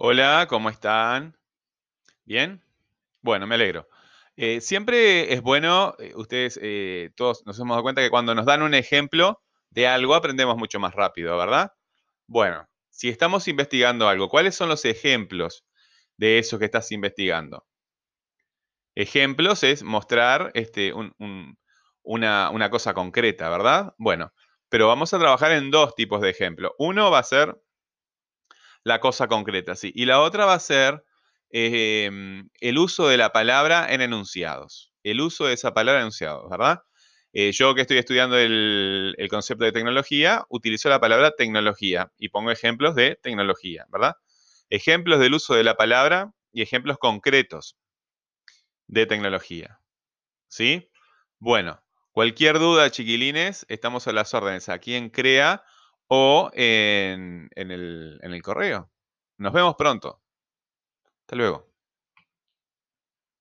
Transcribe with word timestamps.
Hola, 0.00 0.46
¿cómo 0.48 0.70
están? 0.70 1.36
¿Bien? 2.24 2.62
Bueno, 3.22 3.46
me 3.46 3.56
alegro. 3.56 3.88
Eh, 4.36 4.60
siempre 4.62 5.32
es 5.34 5.42
bueno, 5.42 5.94
eh, 5.98 6.12
ustedes 6.16 6.58
eh, 6.62 7.10
todos 7.16 7.44
nos 7.46 7.58
hemos 7.58 7.74
dado 7.76 7.82
cuenta 7.84 8.02
que 8.02 8.10
cuando 8.10 8.34
nos 8.34 8.46
dan 8.46 8.62
un 8.62 8.74
ejemplo 8.74 9.42
de 9.70 9.88
algo 9.88 10.14
aprendemos 10.14 10.56
mucho 10.58 10.80
más 10.80 10.94
rápido, 10.94 11.36
¿verdad? 11.38 11.72
Bueno, 12.28 12.68
si 12.90 13.08
estamos 13.10 13.48
investigando 13.48 14.08
algo, 14.08 14.28
¿cuáles 14.30 14.54
son 14.56 14.68
los 14.70 14.84
ejemplos 14.86 15.64
de 16.18 16.38
eso 16.40 16.58
que 16.58 16.66
estás 16.66 16.92
investigando? 16.92 17.66
Ejemplos 18.94 19.62
es 19.62 19.82
mostrar 19.82 20.50
este, 20.54 20.92
un- 20.92 21.14
un- 21.18 21.58
una, 22.02 22.50
una 22.50 22.70
cosa 22.70 22.94
concreta, 22.94 23.48
¿verdad? 23.48 23.94
Bueno, 23.98 24.32
pero 24.68 24.88
vamos 24.88 25.14
a 25.14 25.18
trabajar 25.18 25.52
en 25.52 25.70
dos 25.70 25.94
tipos 25.94 26.20
de 26.20 26.30
ejemplos. 26.30 26.72
Uno 26.78 27.10
va 27.10 27.20
a 27.20 27.22
ser 27.22 27.56
la 28.88 29.00
cosa 29.00 29.28
concreta, 29.28 29.76
sí. 29.76 29.92
Y 29.94 30.06
la 30.06 30.20
otra 30.20 30.46
va 30.46 30.54
a 30.54 30.60
ser 30.60 31.04
em, 31.50 32.48
el 32.60 32.78
uso 32.78 33.06
de 33.08 33.16
la 33.16 33.32
palabra 33.32 33.92
en 33.92 34.00
enunciados. 34.00 34.92
El 35.04 35.20
uso 35.20 35.46
de 35.46 35.54
esa 35.54 35.72
palabra 35.74 36.00
en 36.00 36.04
enunciados, 36.04 36.50
¿verdad? 36.50 36.82
Eh, 37.32 37.52
yo 37.52 37.74
que 37.74 37.82
estoy 37.82 37.98
estudiando 37.98 38.36
el, 38.38 39.14
el 39.18 39.28
concepto 39.28 39.64
de 39.64 39.72
tecnología, 39.72 40.44
utilizo 40.48 40.88
la 40.88 41.00
palabra 41.00 41.32
tecnología 41.36 42.10
y 42.18 42.30
pongo 42.30 42.50
ejemplos 42.50 42.94
de 42.94 43.18
tecnología, 43.22 43.86
¿verdad? 43.90 44.14
Ejemplos 44.70 45.20
del 45.20 45.34
uso 45.34 45.54
de 45.54 45.64
la 45.64 45.74
palabra 45.76 46.32
y 46.52 46.62
ejemplos 46.62 46.98
concretos 46.98 47.76
de 48.86 49.06
tecnología. 49.06 49.80
¿Sí? 50.48 50.90
Bueno, 51.38 51.82
cualquier 52.12 52.58
duda, 52.58 52.90
chiquilines, 52.90 53.66
estamos 53.68 54.08
a 54.08 54.12
las 54.12 54.32
órdenes 54.32 54.70
aquí 54.70 54.94
en 54.94 55.10
CREA 55.10 55.62
o 56.08 56.50
en, 56.54 57.48
en 57.54 57.70
el, 57.70 58.18
en 58.22 58.32
el 58.32 58.42
correo. 58.42 58.90
Nos 59.38 59.52
vemos 59.52 59.76
pronto. 59.76 60.22
Hasta 61.20 61.36
luego. 61.36 61.67